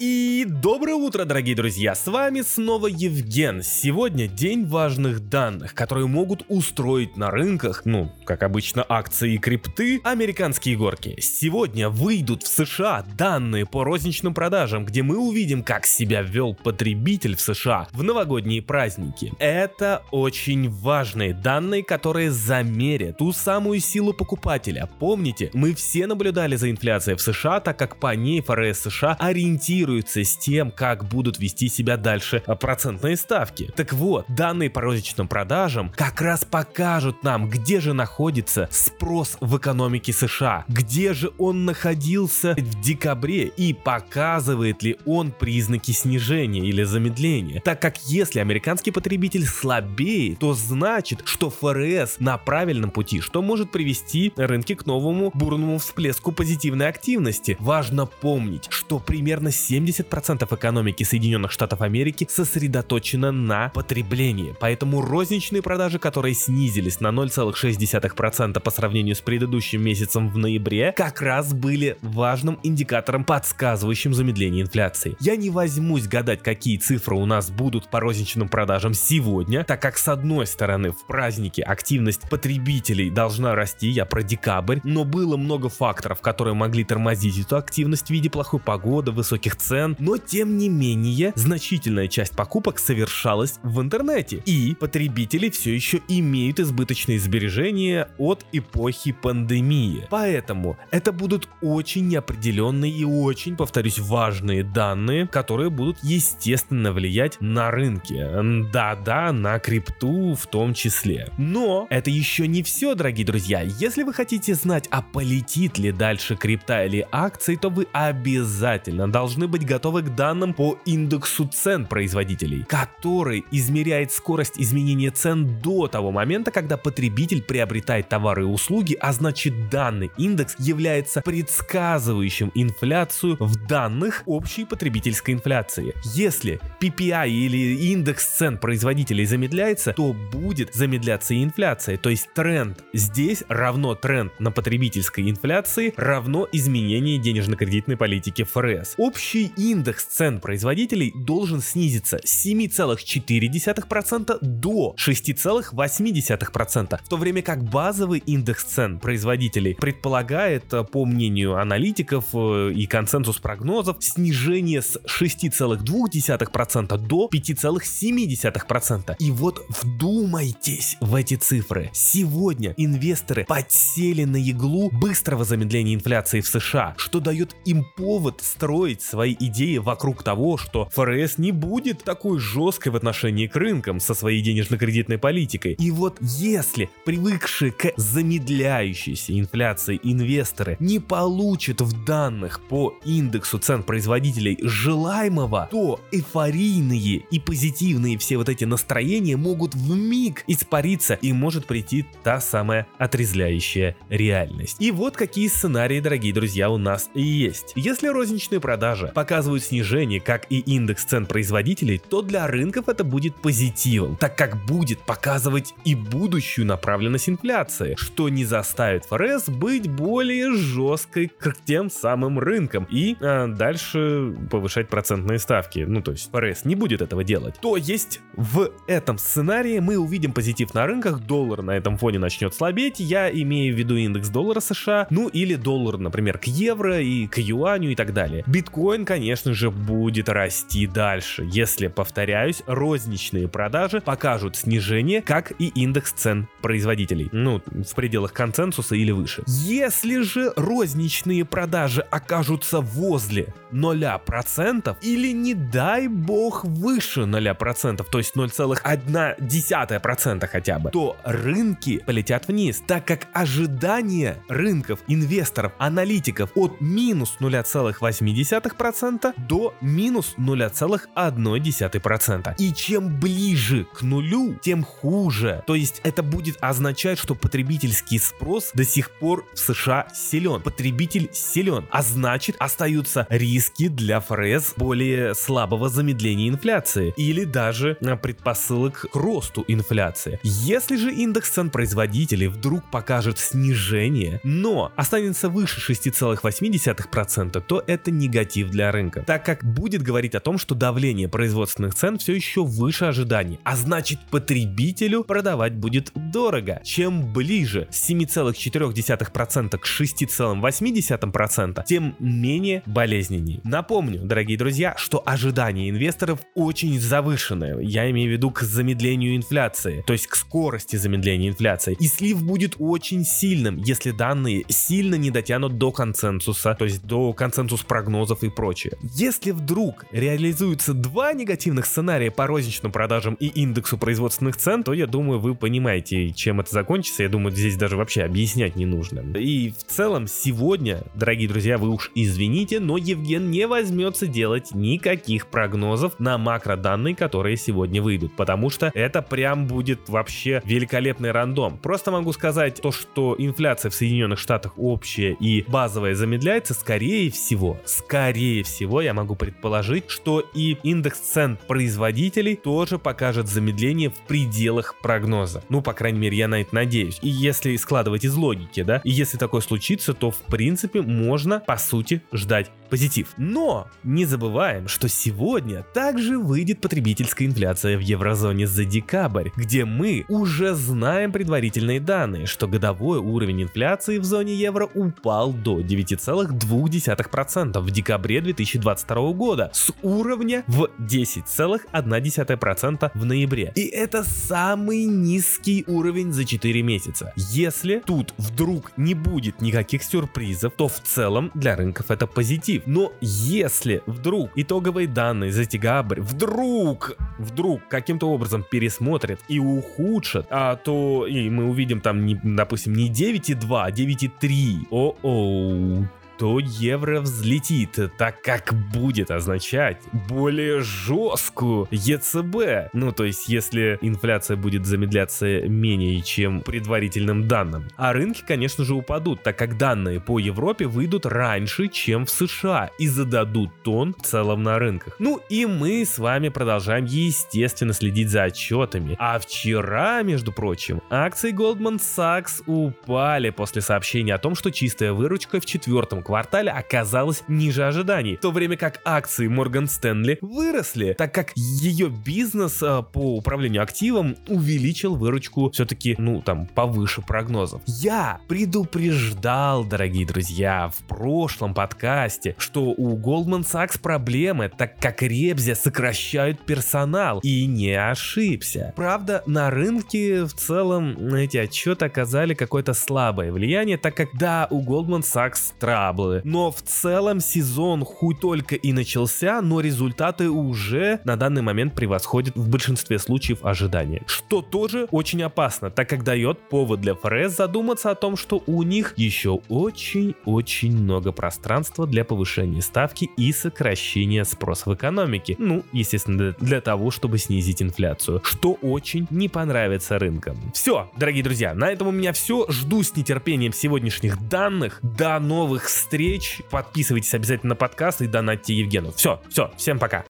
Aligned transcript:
И 0.00 0.44
доброе 0.48 0.96
утро, 0.96 1.24
дорогие 1.24 1.54
друзья! 1.54 1.94
С 1.94 2.08
вами 2.08 2.40
снова 2.40 2.88
Евген. 2.88 3.62
Сегодня 3.62 4.26
день 4.26 4.66
важных 4.66 5.28
данных, 5.28 5.72
которые 5.72 6.08
могут 6.08 6.44
устроить 6.48 7.16
на 7.16 7.30
рынках, 7.30 7.82
ну, 7.84 8.10
как 8.24 8.42
обычно, 8.42 8.84
акции 8.88 9.34
и 9.34 9.38
крипты, 9.38 10.00
американские 10.02 10.76
горки. 10.76 11.14
Сегодня 11.20 11.90
выйдут 11.90 12.42
в 12.42 12.48
США 12.48 13.04
данные 13.16 13.66
по 13.66 13.84
розничным 13.84 14.34
продажам, 14.34 14.84
где 14.84 15.04
мы 15.04 15.16
увидим, 15.16 15.62
как 15.62 15.86
себя 15.86 16.22
вел 16.22 16.54
потребитель 16.56 17.36
в 17.36 17.40
США 17.40 17.86
в 17.92 18.02
новогодние 18.02 18.62
праздники. 18.62 19.32
Это 19.38 20.02
очень 20.10 20.70
важные 20.70 21.34
данные, 21.34 21.84
которые 21.84 22.32
замерят 22.32 23.18
ту 23.18 23.32
самую 23.32 23.78
силу 23.78 24.12
покупателя. 24.12 24.90
Помните, 24.98 25.52
мы 25.54 25.72
все 25.72 26.08
наблюдали 26.08 26.56
за 26.56 26.68
инфляцией 26.72 27.16
в 27.16 27.20
США, 27.20 27.60
так 27.60 27.78
как 27.78 28.00
по 28.00 28.12
ней 28.16 28.40
ФРС 28.40 28.80
США 28.80 29.16
ориентируется 29.20 29.83
коррелируется 29.84 30.24
с 30.24 30.36
тем, 30.36 30.70
как 30.70 31.04
будут 31.04 31.38
вести 31.38 31.68
себя 31.68 31.96
дальше 31.96 32.42
а, 32.46 32.54
процентные 32.54 33.16
ставки. 33.16 33.70
Так 33.76 33.92
вот, 33.92 34.24
данные 34.28 34.70
по 34.70 34.80
розничным 34.80 35.28
продажам 35.28 35.92
как 35.96 36.20
раз 36.20 36.44
покажут 36.44 37.22
нам, 37.22 37.48
где 37.48 37.80
же 37.80 37.92
находится 37.92 38.68
спрос 38.70 39.36
в 39.40 39.56
экономике 39.58 40.12
США, 40.12 40.64
где 40.68 41.12
же 41.12 41.32
он 41.38 41.64
находился 41.64 42.54
в 42.54 42.80
декабре 42.80 43.44
и 43.44 43.72
показывает 43.72 44.82
ли 44.82 44.96
он 45.04 45.32
признаки 45.32 45.92
снижения 45.92 46.60
или 46.60 46.82
замедления. 46.82 47.60
Так 47.60 47.80
как 47.80 47.98
если 48.04 48.40
американский 48.40 48.90
потребитель 48.90 49.46
слабеет, 49.46 50.38
то 50.38 50.54
значит, 50.54 51.22
что 51.24 51.50
ФРС 51.50 52.16
на 52.20 52.38
правильном 52.38 52.90
пути, 52.90 53.20
что 53.20 53.42
может 53.42 53.70
привести 53.70 54.32
рынки 54.36 54.74
к 54.74 54.86
новому 54.86 55.30
бурному 55.34 55.78
всплеску 55.78 56.32
позитивной 56.32 56.88
активности. 56.88 57.56
Важно 57.60 58.06
помнить, 58.06 58.66
что 58.70 58.98
примерно 58.98 59.50
7 59.50 59.73
70% 59.74 60.54
экономики 60.54 61.02
Соединенных 61.02 61.50
Штатов 61.50 61.80
Америки 61.80 62.26
сосредоточено 62.30 63.32
на 63.32 63.70
потреблении, 63.70 64.54
поэтому 64.60 65.00
розничные 65.00 65.62
продажи, 65.62 65.98
которые 65.98 66.34
снизились 66.34 67.00
на 67.00 67.08
0,6% 67.08 68.60
по 68.60 68.70
сравнению 68.70 69.16
с 69.16 69.20
предыдущим 69.20 69.82
месяцем 69.82 70.28
в 70.28 70.38
ноябре, 70.38 70.92
как 70.92 71.20
раз 71.20 71.52
были 71.52 71.96
важным 72.02 72.58
индикатором, 72.62 73.24
подсказывающим 73.24 74.14
замедление 74.14 74.62
инфляции. 74.62 75.16
Я 75.20 75.36
не 75.36 75.50
возьмусь 75.50 76.06
гадать, 76.06 76.42
какие 76.42 76.76
цифры 76.76 77.16
у 77.16 77.26
нас 77.26 77.50
будут 77.50 77.90
по 77.90 78.00
розничным 78.00 78.48
продажам 78.48 78.94
сегодня, 78.94 79.64
так 79.64 79.82
как 79.82 79.98
с 79.98 80.08
одной 80.08 80.46
стороны 80.46 80.92
в 80.92 81.06
празднике 81.06 81.62
активность 81.62 82.28
потребителей 82.30 83.10
должна 83.10 83.54
расти, 83.54 83.88
я 83.88 84.04
про 84.04 84.22
декабрь, 84.22 84.80
но 84.84 85.04
было 85.04 85.36
много 85.36 85.68
факторов, 85.68 86.20
которые 86.20 86.54
могли 86.54 86.84
тормозить 86.84 87.38
эту 87.38 87.56
активность 87.56 88.06
в 88.06 88.10
виде 88.10 88.30
плохой 88.30 88.60
погоды, 88.60 89.10
высоких 89.10 89.56
цен, 89.64 89.96
но 89.98 90.16
тем 90.18 90.58
не 90.58 90.68
менее 90.68 91.32
значительная 91.36 92.08
часть 92.08 92.34
покупок 92.36 92.78
совершалась 92.78 93.58
в 93.62 93.80
интернете, 93.80 94.42
и 94.44 94.76
потребители 94.78 95.48
все 95.50 95.74
еще 95.74 96.00
имеют 96.08 96.60
избыточные 96.60 97.18
сбережения 97.18 98.08
от 98.18 98.44
эпохи 98.52 99.12
пандемии. 99.12 100.06
Поэтому 100.10 100.76
это 100.90 101.12
будут 101.12 101.48
очень 101.62 102.08
неопределенные 102.08 102.92
и 102.92 103.04
очень, 103.04 103.56
повторюсь, 103.56 103.98
важные 103.98 104.64
данные, 104.64 105.26
которые 105.26 105.70
будут 105.70 105.98
естественно 106.02 106.92
влиять 106.92 107.40
на 107.40 107.70
рынки. 107.70 108.24
Да-да, 108.72 109.32
на 109.32 109.58
крипту 109.58 110.34
в 110.34 110.46
том 110.46 110.74
числе. 110.74 111.30
Но 111.38 111.86
это 111.90 112.10
еще 112.10 112.46
не 112.46 112.62
все, 112.62 112.94
дорогие 112.94 113.26
друзья. 113.26 113.62
Если 113.62 114.02
вы 114.02 114.12
хотите 114.12 114.54
знать, 114.54 114.88
а 114.90 115.02
полетит 115.02 115.78
ли 115.78 115.92
дальше 115.92 116.36
крипта 116.36 116.84
или 116.84 117.06
акции, 117.10 117.56
то 117.56 117.70
вы 117.70 117.86
обязательно 117.92 119.10
должны 119.10 119.48
быть 119.54 119.64
готовы 119.64 120.02
к 120.02 120.16
данным 120.16 120.52
по 120.52 120.80
индексу 120.84 121.46
цен 121.46 121.86
производителей, 121.86 122.64
который 122.68 123.44
измеряет 123.52 124.10
скорость 124.10 124.54
изменения 124.56 125.12
цен 125.12 125.60
до 125.60 125.86
того 125.86 126.10
момента, 126.10 126.50
когда 126.50 126.76
потребитель 126.76 127.40
приобретает 127.40 128.08
товары 128.08 128.42
и 128.42 128.46
услуги, 128.46 128.96
а 129.00 129.12
значит 129.12 129.70
данный 129.70 130.10
индекс 130.18 130.56
является 130.58 131.20
предсказывающим 131.20 132.50
инфляцию 132.56 133.36
в 133.38 133.54
данных 133.68 134.24
общей 134.26 134.64
потребительской 134.64 135.34
инфляции. 135.34 135.94
Если 136.02 136.60
PPI 136.80 137.28
или 137.28 137.92
индекс 137.92 138.26
цен 138.26 138.58
производителей 138.58 139.24
замедляется, 139.24 139.92
то 139.92 140.12
будет 140.12 140.74
замедляться 140.74 141.32
и 141.32 141.44
инфляция, 141.44 141.96
то 141.96 142.10
есть 142.10 142.28
тренд 142.34 142.82
здесь 142.92 143.44
равно 143.48 143.94
тренд 143.94 144.32
на 144.40 144.50
потребительской 144.50 145.30
инфляции 145.30 145.94
равно 145.96 146.48
изменение 146.50 147.18
денежно-кредитной 147.18 147.96
политики 147.96 148.42
ФРС. 148.42 148.94
Общий 148.96 149.43
Индекс 149.56 150.04
цен 150.04 150.40
производителей 150.40 151.12
должен 151.14 151.60
снизиться 151.60 152.20
с 152.24 152.46
7,4% 152.46 154.38
до 154.40 154.94
6,8%, 154.98 157.00
в 157.02 157.08
то 157.08 157.16
время 157.16 157.42
как 157.42 157.64
базовый 157.64 158.22
индекс 158.26 158.64
цен 158.64 158.98
производителей 158.98 159.74
предполагает, 159.74 160.72
э, 160.72 160.84
по 160.84 161.04
мнению 161.04 161.56
аналитиков 161.56 162.26
э, 162.34 162.72
и 162.74 162.86
консенсус 162.86 163.38
прогнозов, 163.38 163.96
снижение 164.00 164.82
с 164.82 164.98
6,2% 165.06 166.98
до 166.98 167.28
5,7%. 167.32 169.16
И 169.18 169.30
вот 169.30 169.64
вдумайтесь 169.68 170.96
в 171.00 171.14
эти 171.14 171.34
цифры. 171.34 171.90
Сегодня 171.92 172.74
инвесторы 172.76 173.44
подсели 173.44 174.24
на 174.24 174.36
иглу 174.36 174.90
быстрого 174.90 175.44
замедления 175.44 175.94
инфляции 175.94 176.40
в 176.40 176.48
США, 176.48 176.94
что 176.96 177.20
дает 177.20 177.54
им 177.64 177.84
повод 177.96 178.40
строить 178.42 179.02
свои 179.02 179.33
идеи 179.38 179.78
вокруг 179.78 180.22
того, 180.22 180.56
что 180.56 180.88
ФРС 180.92 181.38
не 181.38 181.52
будет 181.52 182.04
такой 182.04 182.38
жесткой 182.38 182.92
в 182.92 182.96
отношении 182.96 183.46
к 183.46 183.56
рынкам 183.56 184.00
со 184.00 184.14
своей 184.14 184.42
денежно-кредитной 184.42 185.18
политикой. 185.18 185.72
И 185.74 185.90
вот 185.90 186.18
если 186.20 186.90
привыкшие 187.04 187.72
к 187.72 187.92
замедляющейся 187.96 189.38
инфляции 189.38 190.00
инвесторы 190.02 190.76
не 190.80 190.98
получат 190.98 191.80
в 191.80 192.04
данных 192.04 192.60
по 192.68 192.94
индексу 193.04 193.58
цен 193.58 193.82
производителей 193.82 194.58
желаемого, 194.62 195.68
то 195.70 196.00
эйфорийные 196.12 197.24
и 197.30 197.40
позитивные 197.40 198.18
все 198.18 198.36
вот 198.36 198.48
эти 198.48 198.64
настроения 198.64 199.36
могут 199.36 199.74
в 199.74 199.96
миг 199.96 200.44
испариться 200.46 201.14
и 201.14 201.32
может 201.32 201.66
прийти 201.66 202.06
та 202.22 202.40
самая 202.40 202.86
отрезляющая 202.98 203.96
реальность. 204.08 204.76
И 204.80 204.90
вот 204.90 205.16
какие 205.16 205.48
сценарии, 205.48 206.00
дорогие 206.00 206.32
друзья, 206.32 206.70
у 206.70 206.78
нас 206.78 207.10
есть. 207.14 207.72
Если 207.76 208.08
розничные 208.08 208.60
продажи 208.60 209.08
показывают 209.24 209.64
снижение, 209.64 210.20
как 210.20 210.44
и 210.50 210.58
индекс 210.58 211.04
цен 211.04 211.24
производителей, 211.24 211.96
то 211.96 212.20
для 212.20 212.46
рынков 212.46 212.90
это 212.90 213.04
будет 213.04 213.34
позитивом, 213.36 214.16
так 214.16 214.36
как 214.36 214.66
будет 214.66 214.98
показывать 214.98 215.72
и 215.86 215.94
будущую 215.94 216.66
направленность 216.66 217.30
инфляции, 217.30 217.94
что 217.96 218.28
не 218.28 218.44
заставит 218.44 219.06
ФРС 219.06 219.48
быть 219.48 219.88
более 219.88 220.52
жесткой 220.52 221.28
к 221.28 221.56
тем 221.64 221.88
самым 221.88 222.38
рынкам 222.38 222.86
и 222.90 223.16
а, 223.18 223.46
дальше 223.46 224.36
повышать 224.50 224.90
процентные 224.90 225.38
ставки. 225.38 225.86
Ну, 225.88 226.02
то 226.02 226.10
есть 226.10 226.30
ФРС 226.30 226.66
не 226.66 226.74
будет 226.74 227.00
этого 227.00 227.24
делать. 227.24 227.54
То 227.62 227.78
есть 227.78 228.20
в 228.34 228.72
этом 228.86 229.16
сценарии 229.16 229.78
мы 229.78 229.96
увидим 229.96 230.34
позитив 230.34 230.74
на 230.74 230.84
рынках, 230.84 231.20
доллар 231.20 231.62
на 231.62 231.70
этом 231.70 231.96
фоне 231.96 232.18
начнет 232.18 232.54
слабеть, 232.54 233.00
я 233.00 233.30
имею 233.30 233.74
в 233.74 233.78
виду 233.78 233.96
индекс 233.96 234.28
доллара 234.28 234.60
США, 234.60 235.06
ну 235.08 235.28
или 235.28 235.54
доллар, 235.54 235.96
например, 235.96 236.36
к 236.36 236.44
евро 236.44 237.00
и 237.00 237.26
к 237.26 237.38
юаню 237.38 237.92
и 237.92 237.94
так 237.94 238.12
далее. 238.12 238.44
Биткоин, 238.46 239.06
конечно 239.06 239.13
же, 239.54 239.70
будет 239.70 240.28
расти 240.28 240.86
дальше, 240.86 241.48
если, 241.50 241.88
повторяюсь, 241.88 242.62
розничные 242.66 243.48
продажи 243.48 244.00
покажут 244.00 244.56
снижение, 244.56 245.20
как 245.22 245.52
и 245.58 245.68
индекс 245.68 246.12
цен 246.12 246.48
производителей, 246.62 247.28
ну, 247.32 247.62
в 247.66 247.94
пределах 247.94 248.32
консенсуса 248.32 248.96
или 248.96 249.10
выше. 249.10 249.42
Если 249.46 250.22
же 250.22 250.52
розничные 250.56 251.44
продажи 251.44 252.00
окажутся 252.02 252.80
возле 252.80 253.52
0% 253.72 254.96
или, 255.02 255.32
не 255.32 255.54
дай 255.54 256.08
бог, 256.08 256.64
выше 256.64 257.22
0%, 257.22 258.06
то 258.10 258.18
есть 258.18 258.36
0,1% 258.36 260.46
хотя 260.46 260.78
бы, 260.78 260.90
то 260.90 261.16
рынки 261.24 262.02
полетят 262.04 262.48
вниз, 262.48 262.82
так 262.86 263.06
как 263.06 263.28
ожидания 263.32 264.36
рынков, 264.48 265.00
инвесторов, 265.08 265.72
аналитиков 265.78 266.50
от 266.54 266.80
минус 266.80 267.36
0,8% 267.40 268.74
0,1% 268.94 269.34
до 269.48 269.74
минус 269.80 270.34
0,1%. 270.38 272.54
И 272.58 272.72
чем 272.72 273.20
ближе 273.20 273.86
к 273.94 274.02
нулю, 274.02 274.58
тем 274.62 274.84
хуже. 274.84 275.62
То 275.66 275.74
есть 275.74 276.00
это 276.04 276.22
будет 276.22 276.56
означать, 276.60 277.18
что 277.18 277.34
потребительский 277.34 278.18
спрос 278.18 278.70
до 278.74 278.84
сих 278.84 279.10
пор 279.18 279.46
в 279.52 279.58
США 279.58 280.06
силен. 280.14 280.60
Потребитель 280.60 281.30
силен. 281.32 281.86
А 281.90 282.02
значит 282.02 282.56
остаются 282.58 283.26
риски 283.30 283.88
для 283.88 284.20
ФРС 284.20 284.74
более 284.76 285.34
слабого 285.34 285.88
замедления 285.88 286.48
инфляции 286.48 287.12
или 287.16 287.44
даже 287.44 287.96
а, 288.02 288.16
предпосылок 288.16 289.06
к 289.12 289.16
росту 289.16 289.64
инфляции. 289.68 290.38
Если 290.42 290.96
же 290.96 291.12
индекс 291.12 291.50
цен 291.50 291.70
производителей 291.70 292.48
вдруг 292.48 292.84
покажет 292.90 293.38
снижение, 293.38 294.40
но 294.44 294.92
останется 294.96 295.48
выше 295.48 295.80
6,8%, 295.92 297.60
то 297.60 297.82
это 297.86 298.10
негатив 298.10 298.70
для 298.70 298.83
для 298.84 298.92
рынка, 298.92 299.24
так 299.26 299.44
как 299.46 299.64
будет 299.64 300.02
говорить 300.02 300.34
о 300.34 300.40
том, 300.40 300.58
что 300.58 300.74
давление 300.74 301.26
производственных 301.28 301.94
цен 301.94 302.18
все 302.18 302.34
еще 302.34 302.64
выше 302.64 303.06
ожиданий, 303.06 303.58
а 303.64 303.76
значит 303.76 304.18
потребителю 304.30 305.24
продавать 305.24 305.74
будет 305.74 306.12
дорого. 306.14 306.82
Чем 306.84 307.32
ближе 307.32 307.88
с 307.90 308.10
7,4% 308.10 309.78
к 309.78 309.86
6,8%, 309.86 311.84
тем 311.86 312.14
менее 312.18 312.82
болезненней. 312.84 313.60
Напомню, 313.64 314.20
дорогие 314.22 314.58
друзья, 314.58 314.94
что 314.98 315.22
ожидания 315.24 315.88
инвесторов 315.88 316.40
очень 316.54 317.00
завышенные. 317.00 317.78
Я 317.82 318.10
имею 318.10 318.28
в 318.28 318.32
виду 318.32 318.50
к 318.50 318.60
замедлению 318.60 319.34
инфляции, 319.36 320.04
то 320.06 320.12
есть 320.12 320.26
к 320.26 320.36
скорости 320.36 320.96
замедления 320.96 321.48
инфляции. 321.48 321.96
И 321.98 322.06
слив 322.06 322.42
будет 322.42 322.74
очень 322.78 323.24
сильным, 323.24 323.78
если 323.78 324.10
данные 324.10 324.64
сильно 324.68 325.14
не 325.14 325.30
дотянут 325.30 325.78
до 325.78 325.90
консенсуса, 325.90 326.74
то 326.74 326.84
есть 326.84 327.02
до 327.06 327.32
консенсус 327.32 327.82
прогнозов 327.82 328.42
и 328.42 328.50
прочее. 328.74 328.98
Если 329.02 329.52
вдруг 329.52 330.04
реализуются 330.10 330.94
два 330.94 331.32
негативных 331.32 331.86
сценария 331.86 332.30
по 332.30 332.46
розничным 332.46 332.90
продажам 332.90 333.34
и 333.34 333.46
индексу 333.46 333.96
производственных 333.98 334.56
цен, 334.56 334.82
то 334.82 334.92
я 334.92 335.06
думаю, 335.06 335.38
вы 335.38 335.54
понимаете, 335.54 336.32
чем 336.32 336.60
это 336.60 336.72
закончится. 336.72 337.22
Я 337.22 337.28
думаю, 337.28 337.54
здесь 337.54 337.76
даже 337.76 337.96
вообще 337.96 338.22
объяснять 338.22 338.74
не 338.76 338.86
нужно. 338.86 339.20
И 339.36 339.70
в 339.70 339.84
целом 339.84 340.26
сегодня, 340.26 341.04
дорогие 341.14 341.48
друзья, 341.48 341.78
вы 341.78 341.88
уж 341.90 342.10
извините, 342.14 342.80
но 342.80 342.96
Евген 342.96 343.50
не 343.50 343.66
возьмется 343.66 344.26
делать 344.26 344.74
никаких 344.74 345.46
прогнозов 345.46 346.18
на 346.18 346.36
макроданные, 346.36 347.14
которые 347.14 347.56
сегодня 347.56 348.02
выйдут, 348.02 348.34
потому 348.34 348.70
что 348.70 348.90
это 348.94 349.22
прям 349.22 349.66
будет 349.66 350.08
вообще 350.08 350.62
великолепный 350.64 351.30
рандом. 351.30 351.78
Просто 351.78 352.10
могу 352.10 352.32
сказать 352.32 352.80
то, 352.82 352.90
что 352.90 353.36
инфляция 353.38 353.90
в 353.90 353.94
Соединенных 353.94 354.38
Штатах 354.38 354.72
общая 354.76 355.36
и 355.38 355.62
базовая 355.68 356.14
замедляется, 356.14 356.74
скорее 356.74 357.30
всего, 357.30 357.78
скорее 357.84 358.63
всего, 358.64 359.00
я 359.00 359.14
могу 359.14 359.36
предположить, 359.36 360.04
что 360.08 360.40
и 360.40 360.76
индекс 360.82 361.20
цен 361.20 361.56
производителей 361.68 362.56
тоже 362.56 362.98
покажет 362.98 363.48
замедление 363.48 364.10
в 364.10 364.18
пределах 364.26 364.96
прогноза. 365.00 365.62
Ну, 365.68 365.80
по 365.80 365.92
крайней 365.92 366.18
мере, 366.18 366.36
я 366.36 366.48
на 366.48 366.60
это 366.60 366.74
надеюсь. 366.74 367.18
И 367.22 367.28
если 367.28 367.76
складывать 367.76 368.24
из 368.24 368.34
логики, 368.34 368.82
да, 368.82 369.00
и 369.04 369.10
если 369.10 369.38
такое 369.38 369.60
случится, 369.60 370.14
то 370.14 370.30
в 370.30 370.38
принципе 370.38 371.02
можно, 371.02 371.60
по 371.60 371.76
сути, 371.76 372.22
ждать 372.32 372.70
позитив. 372.94 373.26
Но 373.38 373.88
не 374.04 374.24
забываем, 374.24 374.86
что 374.86 375.08
сегодня 375.08 375.84
также 375.94 376.38
выйдет 376.38 376.80
потребительская 376.80 377.48
инфляция 377.48 377.98
в 377.98 378.00
еврозоне 378.00 378.68
за 378.68 378.84
декабрь, 378.84 379.48
где 379.56 379.84
мы 379.84 380.24
уже 380.28 380.74
знаем 380.74 381.32
предварительные 381.32 381.98
данные, 381.98 382.46
что 382.46 382.68
годовой 382.68 383.18
уровень 383.18 383.64
инфляции 383.64 384.18
в 384.18 384.24
зоне 384.24 384.54
евро 384.54 384.88
упал 384.94 385.52
до 385.52 385.80
9,2% 385.80 387.80
в 387.80 387.90
декабре 387.90 388.40
2022 388.40 389.32
года 389.32 389.70
с 389.72 389.90
уровня 390.02 390.62
в 390.68 390.88
10,1% 391.00 393.10
в 393.12 393.24
ноябре. 393.24 393.72
И 393.74 393.86
это 393.86 394.22
самый 394.22 395.06
низкий 395.06 395.82
уровень 395.88 396.32
за 396.32 396.44
4 396.44 396.82
месяца. 396.82 397.32
Если 397.34 398.00
тут 398.06 398.34
вдруг 398.38 398.92
не 398.96 399.14
будет 399.14 399.60
никаких 399.60 400.04
сюрпризов, 400.04 400.74
то 400.76 400.86
в 400.86 401.00
целом 401.00 401.50
для 401.54 401.74
рынков 401.74 402.12
это 402.12 402.28
позитив. 402.28 402.83
Но 402.86 403.12
если 403.20 404.02
вдруг 404.06 404.50
итоговые 404.56 405.06
данные 405.06 405.52
за 405.52 405.66
декабрь 405.66 406.20
вдруг, 406.20 407.16
вдруг 407.38 407.86
каким-то 407.88 408.28
образом 408.28 408.64
пересмотрят 408.68 409.40
и 409.48 409.58
ухудшат, 409.58 410.46
а 410.50 410.76
то 410.76 411.26
и 411.26 411.48
мы 411.50 411.68
увидим 411.68 412.00
там, 412.00 412.26
не, 412.26 412.38
допустим, 412.42 412.94
не 412.94 413.10
9,2, 413.10 413.82
а 413.82 413.90
9,3. 413.90 414.86
О-оу 414.90 416.08
то 416.38 416.58
евро 416.58 417.20
взлетит, 417.20 417.98
так 418.18 418.42
как 418.42 418.74
будет 418.92 419.30
означать 419.30 419.98
более 420.28 420.80
жесткую 420.80 421.88
ЕЦБ. 421.90 422.92
Ну, 422.92 423.12
то 423.12 423.24
есть, 423.24 423.48
если 423.48 423.98
инфляция 424.00 424.56
будет 424.56 424.86
замедляться 424.86 425.60
менее, 425.62 426.20
чем 426.22 426.60
предварительным 426.60 427.48
данным. 427.48 427.88
А 427.96 428.12
рынки, 428.12 428.42
конечно 428.46 428.84
же, 428.84 428.94
упадут, 428.94 429.42
так 429.42 429.56
как 429.58 429.76
данные 429.78 430.20
по 430.20 430.38
Европе 430.38 430.86
выйдут 430.86 431.26
раньше, 431.26 431.88
чем 431.88 432.26
в 432.26 432.30
США 432.30 432.90
и 432.98 433.06
зададут 433.06 433.70
тон 433.82 434.14
в 434.14 434.22
целом 434.22 434.62
на 434.62 434.78
рынках. 434.78 435.16
Ну 435.18 435.40
и 435.48 435.66
мы 435.66 436.04
с 436.04 436.18
вами 436.18 436.48
продолжаем, 436.48 437.04
естественно, 437.04 437.92
следить 437.92 438.30
за 438.30 438.44
отчетами. 438.44 439.16
А 439.18 439.38
вчера, 439.38 440.22
между 440.22 440.52
прочим, 440.52 441.00
акции 441.10 441.52
Goldman 441.52 441.98
Sachs 441.98 442.62
упали 442.66 443.50
после 443.50 443.82
сообщения 443.82 444.34
о 444.34 444.38
том, 444.38 444.54
что 444.54 444.70
чистая 444.70 445.12
выручка 445.12 445.60
в 445.60 445.66
четвертом 445.66 446.22
квартале 446.22 446.33
оказалась 446.40 447.42
ниже 447.48 447.86
ожиданий, 447.86 448.36
в 448.36 448.40
то 448.40 448.50
время 448.50 448.76
как 448.76 449.00
акции 449.04 449.48
Morgan 449.48 449.86
Stanley 449.86 450.38
выросли, 450.40 451.14
так 451.16 451.32
как 451.34 451.52
ее 451.56 452.08
бизнес 452.08 452.82
а, 452.82 453.02
по 453.02 453.36
управлению 453.36 453.82
активом 453.82 454.36
увеличил 454.48 455.16
выручку 455.16 455.70
все-таки, 455.70 456.14
ну, 456.18 456.42
там, 456.42 456.66
повыше 456.66 457.22
прогнозов. 457.22 457.82
Я 457.86 458.40
предупреждал, 458.48 459.84
дорогие 459.84 460.26
друзья, 460.26 460.88
в 460.88 461.06
прошлом 461.06 461.74
подкасте, 461.74 462.54
что 462.58 462.94
у 462.96 463.16
Goldman 463.16 463.64
Sachs 463.64 464.00
проблемы, 464.00 464.70
так 464.76 464.98
как 464.98 465.22
Ребзя 465.22 465.74
сокращают 465.74 466.64
персонал, 466.64 467.40
и 467.40 467.66
не 467.66 467.92
ошибся. 467.92 468.92
Правда, 468.96 469.42
на 469.46 469.70
рынке 469.70 470.44
в 470.44 470.54
целом 470.54 471.34
эти 471.34 471.56
отчеты 471.56 472.06
оказали 472.06 472.54
какое-то 472.54 472.94
слабое 472.94 473.52
влияние, 473.52 473.98
так 473.98 474.16
как 474.16 474.28
да, 474.34 474.66
у 474.70 474.82
Goldman 474.82 475.22
Sachs 475.22 475.72
трабл, 475.78 476.13
траблы. 476.14 476.40
Но 476.44 476.70
в 476.70 476.82
целом 476.82 477.40
сезон 477.40 478.04
хуй 478.04 478.34
только 478.34 478.76
и 478.76 478.92
начался, 478.92 479.60
но 479.60 479.80
результаты 479.80 480.50
уже 480.50 481.20
на 481.24 481.36
данный 481.36 481.62
момент 481.62 481.94
превосходят 481.94 482.56
в 482.56 482.68
большинстве 482.68 483.18
случаев 483.18 483.64
ожидания. 483.64 484.22
Что 484.26 484.62
тоже 484.62 485.08
очень 485.10 485.42
опасно, 485.42 485.90
так 485.90 486.08
как 486.08 486.24
дает 486.24 486.58
повод 486.68 487.00
для 487.00 487.14
ФРС 487.14 487.56
задуматься 487.56 488.10
о 488.10 488.14
том, 488.14 488.36
что 488.36 488.62
у 488.66 488.82
них 488.82 489.14
еще 489.16 489.60
очень-очень 489.68 490.96
много 490.96 491.32
пространства 491.32 492.06
для 492.06 492.24
повышения 492.24 492.82
ставки 492.82 493.30
и 493.36 493.52
сокращения 493.52 494.44
спроса 494.44 494.90
в 494.90 494.94
экономике. 494.94 495.56
Ну, 495.58 495.84
естественно, 495.92 496.54
для 496.60 496.80
того, 496.80 497.10
чтобы 497.10 497.38
снизить 497.38 497.82
инфляцию, 497.82 498.40
что 498.44 498.72
очень 498.82 499.26
не 499.30 499.48
понравится 499.48 500.18
рынкам. 500.18 500.56
Все, 500.72 501.10
дорогие 501.16 501.42
друзья, 501.42 501.74
на 501.74 501.90
этом 501.90 502.08
у 502.08 502.10
меня 502.10 502.32
все. 502.32 502.66
Жду 502.68 503.02
с 503.02 503.16
нетерпением 503.16 503.72
сегодняшних 503.72 504.48
данных. 504.48 505.00
До 505.02 505.38
новых 505.38 505.88
встреч. 506.04 506.60
Подписывайтесь 506.70 507.34
обязательно 507.34 507.70
на 507.70 507.76
подкаст 507.76 508.20
и 508.20 508.26
донатьте 508.26 508.74
Евгену. 508.74 509.12
Все, 509.12 509.40
все, 509.48 509.72
всем 509.76 509.98
пока. 509.98 510.22